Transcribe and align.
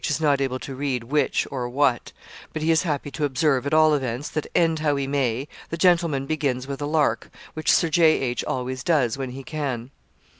is 0.09 0.19
not 0.19 0.41
able 0.41 0.57
to 0.57 0.73
read 0.73 1.03
which 1.03 1.45
or 1.51 1.69
what; 1.69 2.11
but 2.53 2.63
he 2.63 2.71
is 2.71 2.81
happy 2.81 3.11
to 3.11 3.23
observe, 3.23 3.67
at 3.67 3.73
all 3.75 3.93
events, 3.93 4.29
that, 4.29 4.47
end 4.55 4.79
how 4.79 4.95
he 4.95 5.05
may, 5.05 5.47
the 5.69 5.77
gentleman 5.77 6.25
begins 6.25 6.65
with 6.67 6.81
a 6.81 6.87
"lark!" 6.87 7.29
which 7.53 7.71
Sir 7.71 7.87
J.H. 7.89 8.43
always 8.45 8.83
does, 8.83 9.15
when 9.15 9.29
he 9.29 9.43
can. 9.43 9.91